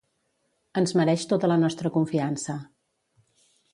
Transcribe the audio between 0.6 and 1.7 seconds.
Ens mereix tota la